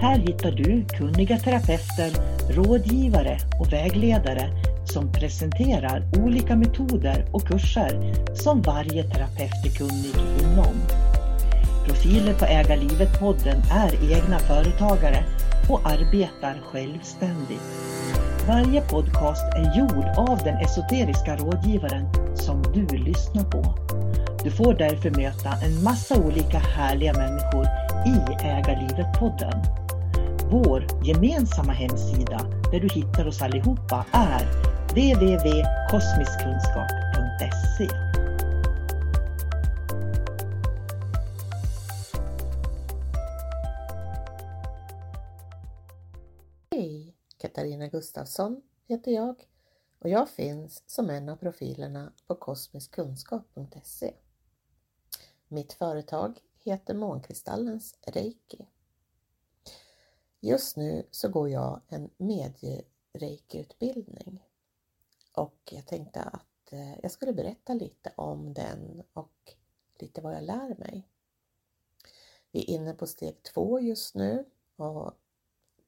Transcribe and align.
Här 0.00 0.18
hittar 0.18 0.52
du 0.52 0.84
kunniga 0.84 1.38
terapeuter, 1.38 2.10
rådgivare 2.50 3.38
och 3.60 3.72
vägledare 3.72 4.50
som 4.84 5.12
presenterar 5.12 6.02
olika 6.18 6.56
metoder 6.56 7.24
och 7.32 7.46
kurser 7.46 8.14
som 8.34 8.62
varje 8.62 9.04
terapeut 9.04 9.66
är 9.66 9.70
kunnig 9.78 10.14
inom. 10.42 10.74
Profiler 11.86 12.34
på 12.34 12.44
Äga 12.44 12.76
livet-podden 12.76 13.62
är 13.70 14.16
egna 14.16 14.38
företagare 14.38 15.24
och 15.68 15.80
arbetar 15.86 16.60
självständigt. 16.64 17.62
Varje 18.48 18.80
podcast 18.80 19.42
är 19.54 19.78
gjord 19.78 20.28
av 20.28 20.38
den 20.44 20.56
esoteriska 20.56 21.36
rådgivaren 21.36 22.08
som 22.36 22.62
du 22.62 22.86
lyssnar 22.96 23.44
på. 23.44 23.74
Du 24.44 24.50
får 24.50 24.74
därför 24.74 25.10
möta 25.10 25.52
en 25.66 25.82
massa 25.82 26.16
olika 26.20 26.58
härliga 26.58 27.12
människor 27.12 27.66
i 28.06 28.46
Äga 28.46 28.80
livet-podden. 28.80 29.83
Vår 30.50 30.86
gemensamma 31.04 31.72
hemsida 31.72 32.50
där 32.72 32.80
du 32.80 32.88
hittar 32.88 33.26
oss 33.26 33.42
allihopa 33.42 34.06
är 34.12 34.44
www.kosmiskkunskap.se 34.88 37.88
Hej! 46.70 47.14
Katarina 47.38 47.88
Gustafsson 47.88 48.62
heter 48.88 49.10
jag 49.10 49.48
och 49.98 50.08
jag 50.08 50.28
finns 50.28 50.82
som 50.86 51.10
en 51.10 51.28
av 51.28 51.36
profilerna 51.36 52.12
på 52.26 52.34
kosmiskkunskap.se. 52.34 54.14
Mitt 55.48 55.72
företag 55.72 56.38
heter 56.64 56.94
Månkristallens 56.94 57.94
Reiki. 58.06 58.66
Just 60.44 60.76
nu 60.76 61.06
så 61.10 61.28
går 61.28 61.48
jag 61.48 61.80
en 61.88 62.10
medie-reiki-utbildning 62.16 64.42
och 65.32 65.58
jag 65.70 65.86
tänkte 65.86 66.22
att 66.22 66.72
eh, 66.72 67.00
jag 67.02 67.10
skulle 67.10 67.32
berätta 67.32 67.74
lite 67.74 68.12
om 68.16 68.54
den 68.54 69.02
och 69.12 69.54
lite 69.98 70.20
vad 70.20 70.34
jag 70.34 70.44
lär 70.44 70.74
mig. 70.78 71.08
Vi 72.50 72.60
är 72.60 72.70
inne 72.70 72.94
på 72.94 73.06
steg 73.06 73.42
två 73.42 73.80
just 73.80 74.14
nu 74.14 74.44
och 74.76 75.12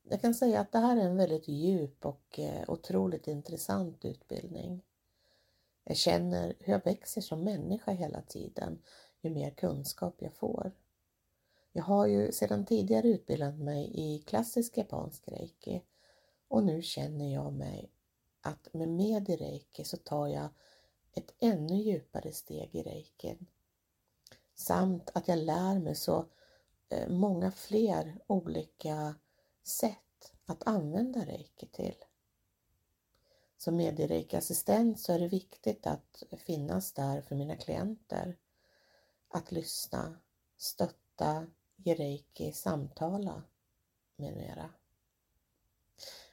jag 0.03 0.21
kan 0.21 0.35
säga 0.35 0.61
att 0.61 0.73
det 0.73 0.79
här 0.79 0.97
är 0.97 1.05
en 1.05 1.17
väldigt 1.17 1.49
djup 1.49 2.07
och 2.07 2.39
eh, 2.39 2.65
otroligt 2.69 3.29
intressant 3.29 4.05
utbildning. 4.05 4.83
Jag 5.85 5.97
känner 5.97 6.55
hur 6.59 6.73
jag 6.73 6.85
växer 6.85 7.21
som 7.21 7.45
människa 7.45 7.91
hela 7.91 8.23
tiden, 8.23 8.83
ju 9.21 9.31
mer 9.31 9.51
kunskap 9.51 10.15
jag 10.19 10.35
får. 10.35 10.73
Jag 11.77 11.85
har 11.85 12.07
ju 12.07 12.33
sedan 12.33 12.67
tidigare 12.67 13.09
utbildat 13.09 13.59
mig 13.59 13.91
i 13.95 14.19
klassisk 14.19 14.77
japansk 14.77 15.29
reiki 15.29 15.83
och 16.49 16.65
nu 16.65 16.83
känner 16.83 17.35
jag 17.35 17.53
mig 17.53 17.91
att 18.41 18.75
med 18.75 18.89
med 18.89 19.29
i 19.29 19.37
reiki 19.37 19.85
så 19.85 19.97
tar 19.97 20.27
jag 20.27 20.49
ett 21.13 21.35
ännu 21.39 21.75
djupare 21.75 22.33
steg 22.33 22.75
i 22.75 22.83
reikin. 22.83 23.47
Samt 24.55 25.11
att 25.15 25.29
jag 25.29 25.39
lär 25.39 25.79
mig 25.79 25.95
så 25.95 26.27
eh, 26.89 27.09
många 27.09 27.51
fler 27.51 28.19
olika 28.27 29.15
sätt 29.63 30.33
att 30.45 30.67
använda 30.67 31.21
reiki 31.21 31.67
till. 31.67 32.05
Som 33.57 33.77
mediereiki-assistent 33.77 35.01
så 35.01 35.13
är 35.13 35.19
det 35.19 35.29
viktigt 35.29 35.87
att 35.87 36.23
finnas 36.37 36.93
där 36.93 37.21
för 37.21 37.35
mina 37.35 37.57
klienter. 37.57 38.37
Att 39.29 39.53
lyssna, 39.53 40.19
stötta, 40.57 41.47
i 41.85 41.95
reiki, 41.95 42.53
samtala 42.53 43.43
med 44.17 44.37
mera. 44.37 44.71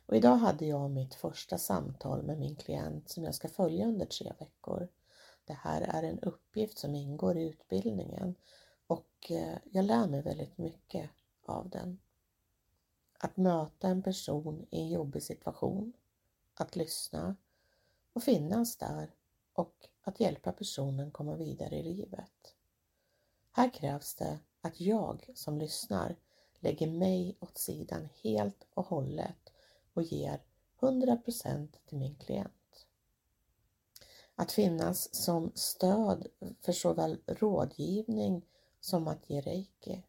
Och 0.06 0.16
idag 0.16 0.36
hade 0.36 0.66
jag 0.66 0.92
mitt 0.92 1.14
första 1.14 1.58
samtal 1.58 2.24
med 2.24 2.40
min 2.40 2.56
klient 2.56 3.10
som 3.10 3.24
jag 3.24 3.36
ska 3.36 3.48
följa 3.48 3.86
under 3.86 4.06
tre 4.06 4.34
veckor. 4.40 4.88
Det 5.46 5.54
här 5.54 5.82
är 5.82 6.04
en 6.04 6.20
uppgift 6.20 6.78
som 6.78 6.96
ingår 6.96 7.38
i 7.38 7.44
utbildningen 7.44 8.36
och 8.88 9.32
eh, 9.32 9.58
jag 9.72 9.86
lär 9.86 10.08
mig 10.08 10.22
väldigt 10.22 10.58
mycket 10.58 11.10
av 11.46 11.70
den. 11.70 12.00
Att 13.20 13.38
möta 13.38 13.88
en 13.88 14.04
person 14.04 14.66
i 14.70 14.82
en 14.82 14.90
jobbig 14.90 15.24
situation, 15.24 15.94
att 16.54 16.76
lyssna 16.76 17.36
och 18.14 18.24
finnas 18.24 18.78
där 18.78 19.16
och 19.54 19.88
att 20.02 20.20
hjälpa 20.20 20.52
personen 20.52 21.12
komma 21.12 21.36
vidare 21.36 21.76
i 21.76 21.84
livet. 21.84 22.56
Här 23.52 23.74
krävs 23.74 24.16
det 24.16 24.40
att 24.66 24.82
jag 24.82 25.30
som 25.36 25.58
lyssnar 25.58 26.16
lägger 26.60 26.88
mig 26.88 27.38
åt 27.40 27.58
sidan 27.58 28.10
helt 28.24 28.68
och 28.74 28.86
hållet 28.86 29.54
och 29.94 30.04
ger 30.04 30.42
100% 30.80 31.68
till 31.86 31.98
min 31.98 32.16
klient. 32.16 32.86
Att 34.36 34.52
finnas 34.52 35.16
som 35.16 35.52
stöd 35.56 36.28
för 36.62 36.72
såväl 36.72 37.22
rådgivning 37.28 38.46
som 38.80 39.08
att 39.08 39.30
ge 39.30 39.42
reiki. 39.42 40.04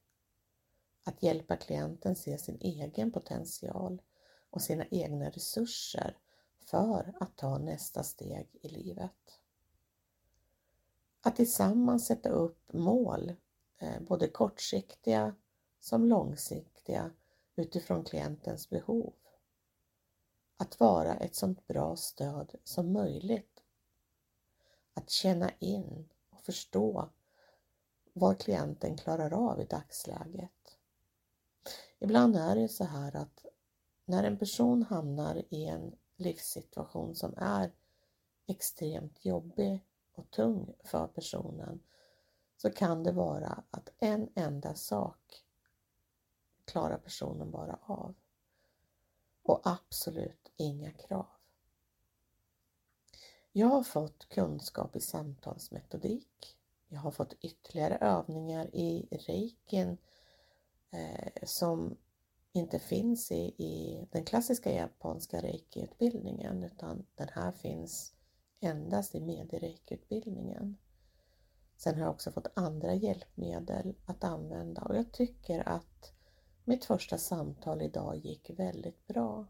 Att 1.05 1.23
hjälpa 1.23 1.57
klienten 1.57 2.17
se 2.17 2.39
sin 2.39 2.59
egen 2.61 3.13
potential 3.13 4.03
och 4.51 4.63
sina 4.63 4.85
egna 4.91 5.31
resurser 5.31 6.19
för 6.59 7.15
att 7.21 7.37
ta 7.37 7.59
nästa 7.59 8.03
steg 8.03 8.49
i 8.63 8.69
livet. 8.69 9.41
Att 11.21 11.37
tillsammans 11.37 12.07
sätta 12.07 12.29
upp 12.29 12.73
mål, 12.73 13.33
Eh, 13.79 14.01
både 14.01 14.29
kortsiktiga 14.29 15.35
som 15.81 16.07
långsiktiga 16.07 17.11
utifrån 17.57 18.05
klientens 18.05 18.71
behov 18.71 19.15
att 20.57 20.81
vara 20.81 21.15
ett 21.15 21.35
sånt 21.35 21.67
bra 21.67 21.97
stöd 21.97 22.55
som 22.65 22.93
möjligt. 22.93 23.63
Att 24.95 25.11
känna 25.11 25.51
in 25.59 26.09
och 26.31 26.41
förstå 26.41 27.09
vad 28.13 28.41
klienten 28.41 28.97
klarar 28.97 29.33
av 29.51 29.61
i 29.61 29.65
dagsläget. 29.65 30.79
Ibland 31.99 32.37
är 32.37 32.57
det 32.57 32.69
så 32.69 32.85
här 32.85 33.17
att 33.17 33.47
när 34.05 34.25
en 34.25 34.39
person 34.39 34.83
hamnar 34.83 35.43
i 35.51 35.67
en 35.67 35.97
livssituation 36.17 37.15
som 37.15 37.35
är 37.37 37.73
extremt 38.47 39.25
jobbig 39.25 39.85
och 40.15 40.31
tung 40.31 40.75
för 40.85 41.07
personen 41.07 41.83
så 42.57 42.71
kan 42.71 43.03
det 43.03 43.13
vara 43.13 43.63
att 43.71 43.89
en 43.99 44.29
enda 44.35 44.75
sak 44.75 45.45
klarar 46.65 46.99
personen 46.99 47.51
bara 47.51 47.79
av 47.83 48.15
och 49.43 49.61
absolut 49.65 50.53
inga 50.57 50.93
krav. 50.93 51.27
Jag 53.53 53.67
har 53.67 53.83
fått 53.83 54.29
kunskap 54.29 54.97
i 54.97 55.01
samtalsmetodik. 55.01 56.57
Jag 56.89 57.01
har 57.01 57.11
fått 57.11 57.33
ytterligare 57.41 57.99
övningar 58.01 58.77
i 58.77 59.09
reikin 59.11 59.97
eh, 60.91 61.33
som 61.43 61.97
inte 62.53 62.79
finns 62.79 63.33
i, 63.33 63.45
i 63.45 64.07
den 64.13 64.25
klassiska 64.25 64.73
japanska 64.73 65.41
reiki-utbildningen 65.41 66.65
utan 66.65 67.07
den 67.15 67.29
här 67.33 67.53
finns 67.53 68.15
endast 68.61 69.15
i 69.15 69.21
mediereiki-utbildningen. 69.21 70.77
Sen 71.85 71.95
har 71.95 72.03
jag 72.03 72.11
också 72.11 72.33
fått 72.33 72.53
andra 72.55 72.95
hjälpmedel 72.95 73.95
att 74.07 74.25
använda 74.25 74.83
och 74.83 74.97
jag 74.97 75.13
tycker 75.13 75.69
att 75.69 76.13
mitt 76.65 76.85
första 76.85 77.19
samtal 77.19 77.83
idag 77.83 78.17
gick 78.17 78.51
väldigt 78.51 79.07
bra. 79.07 79.47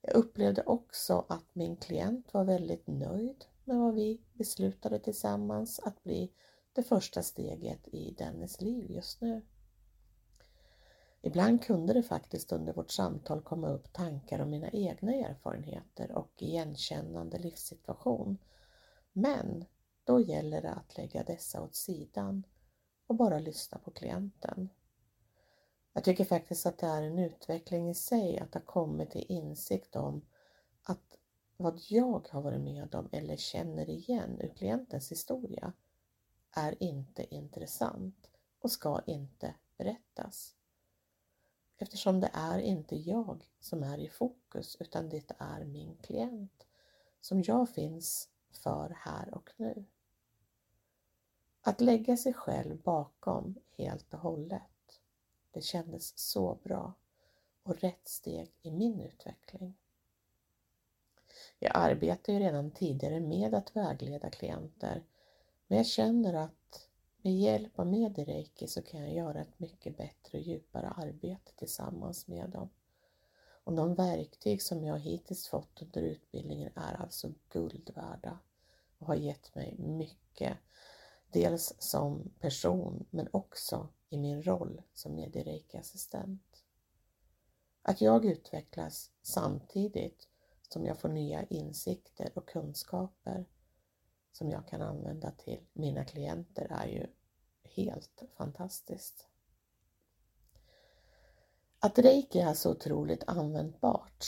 Jag 0.00 0.14
upplevde 0.14 0.62
också 0.62 1.24
att 1.28 1.44
min 1.52 1.76
klient 1.76 2.34
var 2.34 2.44
väldigt 2.44 2.86
nöjd 2.86 3.44
med 3.64 3.76
vad 3.76 3.94
vi 3.94 4.20
beslutade 4.32 4.98
tillsammans 4.98 5.80
att 5.80 6.02
bli 6.02 6.32
det 6.72 6.82
första 6.82 7.22
steget 7.22 7.88
i 7.88 8.14
dennes 8.18 8.60
liv 8.60 8.90
just 8.90 9.20
nu. 9.20 9.42
Ibland 11.20 11.64
kunde 11.64 11.92
det 11.92 12.02
faktiskt 12.02 12.52
under 12.52 12.72
vårt 12.72 12.90
samtal 12.90 13.42
komma 13.42 13.68
upp 13.68 13.92
tankar 13.92 14.40
om 14.40 14.50
mina 14.50 14.70
egna 14.70 15.14
erfarenheter 15.14 16.12
och 16.12 16.32
igenkännande 16.42 17.38
livssituation. 17.38 18.38
Men 19.12 19.64
då 20.06 20.20
gäller 20.20 20.62
det 20.62 20.72
att 20.72 20.96
lägga 20.96 21.24
dessa 21.24 21.62
åt 21.62 21.74
sidan 21.74 22.46
och 23.06 23.14
bara 23.14 23.38
lyssna 23.38 23.78
på 23.78 23.90
klienten. 23.90 24.68
Jag 25.92 26.04
tycker 26.04 26.24
faktiskt 26.24 26.66
att 26.66 26.78
det 26.78 26.86
är 26.86 27.02
en 27.02 27.18
utveckling 27.18 27.90
i 27.90 27.94
sig 27.94 28.38
att 28.38 28.54
ha 28.54 28.60
kommit 28.60 29.10
till 29.10 29.26
insikt 29.28 29.96
om 29.96 30.26
att 30.82 31.18
vad 31.56 31.80
jag 31.88 32.28
har 32.30 32.42
varit 32.42 32.60
med 32.60 32.94
om 32.94 33.08
eller 33.12 33.36
känner 33.36 33.90
igen 33.90 34.40
ur 34.40 34.48
klientens 34.48 35.12
historia 35.12 35.72
är 36.50 36.82
inte 36.82 37.34
intressant 37.34 38.30
och 38.60 38.70
ska 38.70 39.02
inte 39.06 39.54
berättas. 39.76 40.54
Eftersom 41.78 42.20
det 42.20 42.30
är 42.32 42.58
inte 42.58 42.96
jag 42.96 43.50
som 43.60 43.82
är 43.82 43.98
i 43.98 44.08
fokus 44.08 44.76
utan 44.80 45.08
det 45.08 45.32
är 45.38 45.64
min 45.64 45.96
klient 45.96 46.66
som 47.20 47.42
jag 47.42 47.68
finns 47.68 48.28
för 48.50 48.96
här 48.98 49.34
och 49.34 49.50
nu. 49.56 49.84
Att 51.66 51.80
lägga 51.80 52.16
sig 52.16 52.32
själv 52.32 52.82
bakom 52.82 53.54
helt 53.76 54.14
och 54.14 54.20
hållet, 54.20 55.00
det 55.50 55.60
kändes 55.60 56.18
så 56.18 56.58
bra 56.62 56.92
och 57.62 57.80
rätt 57.80 58.08
steg 58.08 58.52
i 58.62 58.70
min 58.70 59.00
utveckling. 59.00 59.74
Jag 61.58 61.72
arbetar 61.74 62.32
ju 62.32 62.38
redan 62.38 62.70
tidigare 62.70 63.20
med 63.20 63.54
att 63.54 63.76
vägleda 63.76 64.30
klienter 64.30 65.02
men 65.66 65.78
jag 65.78 65.86
känner 65.86 66.34
att 66.34 66.88
med 67.22 67.36
hjälp 67.36 67.78
av 67.78 67.86
Medireiki 67.86 68.66
så 68.66 68.82
kan 68.82 69.00
jag 69.00 69.14
göra 69.14 69.40
ett 69.40 69.58
mycket 69.58 69.96
bättre 69.96 70.38
och 70.38 70.44
djupare 70.44 70.88
arbete 70.88 71.52
tillsammans 71.56 72.28
med 72.28 72.50
dem. 72.50 72.68
Och 73.64 73.72
de 73.72 73.94
verktyg 73.94 74.62
som 74.62 74.84
jag 74.84 74.98
hittills 74.98 75.48
fått 75.48 75.82
under 75.82 76.02
utbildningen 76.02 76.72
är 76.74 76.94
alltså 76.94 77.32
guld 77.48 77.90
värda 77.94 78.38
och 78.98 79.06
har 79.06 79.14
gett 79.14 79.54
mig 79.54 79.74
mycket. 79.78 80.58
Dels 81.30 81.74
som 81.78 82.30
person 82.40 83.06
men 83.10 83.28
också 83.32 83.88
i 84.08 84.16
min 84.18 84.42
roll 84.42 84.82
som 84.94 85.14
Medireiki-assistent. 85.18 86.62
Att 87.82 88.00
jag 88.00 88.24
utvecklas 88.24 89.10
samtidigt 89.22 90.28
som 90.68 90.86
jag 90.86 90.98
får 90.98 91.08
nya 91.08 91.44
insikter 91.44 92.32
och 92.34 92.48
kunskaper 92.48 93.46
som 94.32 94.50
jag 94.50 94.68
kan 94.68 94.82
använda 94.82 95.30
till 95.30 95.60
mina 95.72 96.04
klienter 96.04 96.66
är 96.70 96.86
ju 96.86 97.06
helt 97.64 98.22
fantastiskt. 98.36 99.28
Att 101.78 101.98
reiki 101.98 102.40
är 102.40 102.54
så 102.54 102.70
otroligt 102.70 103.24
användbart 103.26 104.24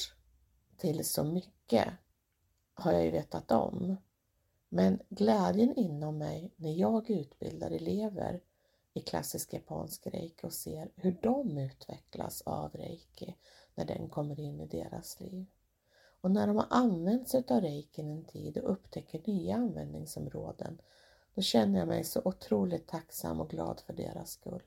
till 0.77 1.05
så 1.05 1.25
mycket 1.25 1.89
har 2.75 2.93
jag 2.93 3.05
ju 3.05 3.11
vetat 3.11 3.51
om. 3.51 3.97
Men 4.69 5.01
glädjen 5.09 5.75
inom 5.75 6.19
mig 6.19 6.53
när 6.57 6.73
jag 6.73 7.11
utbildar 7.11 7.71
elever 7.71 8.41
i 8.95 9.01
klassisk 9.01 9.53
japansk 9.53 10.07
reiki 10.07 10.47
och 10.47 10.53
ser 10.53 10.91
hur 10.97 11.19
de 11.23 11.59
utvecklas 11.59 12.43
av 12.43 12.73
reiki 12.73 13.37
när 13.75 13.85
den 13.85 14.09
kommer 14.09 14.41
in 14.41 14.61
i 14.61 14.67
deras 14.67 15.21
liv. 15.21 15.47
Och 16.21 16.31
när 16.31 16.47
de 16.47 16.57
har 16.57 16.67
använt 16.71 17.29
sig 17.29 17.45
av 17.49 17.61
reikin 17.61 18.11
en 18.11 18.25
tid 18.25 18.59
och 18.59 18.73
upptäcker 18.73 19.23
nya 19.25 19.57
användningsområden, 19.57 20.81
då 21.35 21.43
känner 21.43 21.79
jag 21.79 21.89
mig 21.89 22.05
så 22.05 22.23
otroligt 22.25 22.87
tacksam 22.87 23.41
och 23.41 23.51
glad 23.51 23.81
för 23.81 23.93
deras 23.93 24.31
skull. 24.31 24.63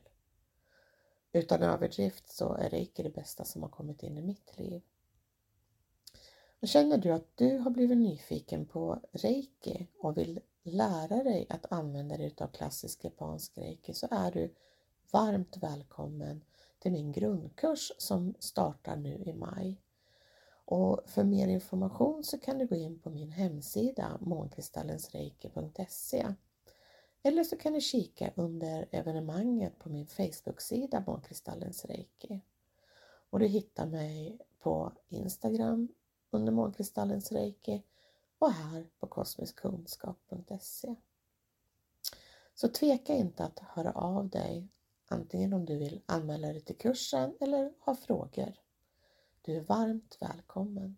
Utan 1.33 1.63
överdrift 1.63 2.29
så 2.29 2.53
är 2.53 2.69
reiki 2.69 3.03
det 3.03 3.09
bästa 3.09 3.43
som 3.43 3.61
har 3.61 3.69
kommit 3.69 4.03
in 4.03 4.17
i 4.17 4.21
mitt 4.21 4.57
liv. 4.57 4.81
Känner 6.63 6.97
du 6.97 7.11
att 7.11 7.37
du 7.37 7.57
har 7.57 7.71
blivit 7.71 7.97
nyfiken 7.97 8.65
på 8.65 8.99
reiki 9.11 9.87
och 9.99 10.17
vill 10.17 10.39
lära 10.63 11.23
dig 11.23 11.47
att 11.49 11.71
använda 11.71 12.17
dig 12.17 12.35
av 12.37 12.47
klassisk 12.47 13.03
japansk 13.03 13.57
reiki 13.57 13.93
så 13.93 14.07
är 14.11 14.31
du 14.31 14.53
varmt 15.11 15.57
välkommen 15.57 16.43
till 16.79 16.91
min 16.91 17.11
grundkurs 17.11 17.91
som 17.97 18.33
startar 18.39 18.95
nu 18.95 19.23
i 19.25 19.33
maj. 19.33 19.81
Och 20.65 21.01
för 21.05 21.23
mer 21.23 21.47
information 21.47 22.23
så 22.23 22.37
kan 22.37 22.57
du 22.57 22.67
gå 22.67 22.75
in 22.75 22.99
på 22.99 23.09
min 23.09 23.31
hemsida 23.31 24.17
månkristallensreiki.se 24.19 26.27
eller 27.23 27.43
så 27.43 27.57
kan 27.57 27.73
du 27.73 27.81
kika 27.81 28.31
under 28.35 28.87
evenemanget 28.91 29.79
på 29.79 29.89
min 29.89 30.07
Facebook-sida 30.07 31.03
Månkristallens 31.07 31.85
Reiki. 31.85 32.41
Och 33.29 33.39
du 33.39 33.47
hittar 33.47 33.85
mig 33.85 34.39
på 34.59 34.91
Instagram 35.09 35.87
under 36.31 36.51
Månkristallens 36.51 37.31
Reiki 37.31 37.83
och 38.39 38.51
här 38.51 38.87
på 38.99 39.07
kosmiskkunskap.se. 39.07 40.95
Så 42.53 42.67
tveka 42.67 43.13
inte 43.13 43.43
att 43.43 43.59
höra 43.59 43.91
av 43.91 44.29
dig 44.29 44.67
antingen 45.07 45.53
om 45.53 45.65
du 45.65 45.77
vill 45.77 46.01
anmäla 46.05 46.47
dig 46.47 46.61
till 46.61 46.77
kursen 46.77 47.37
eller 47.39 47.73
ha 47.79 47.95
frågor. 47.95 48.53
Du 49.41 49.55
är 49.55 49.61
varmt 49.61 50.17
välkommen. 50.19 50.97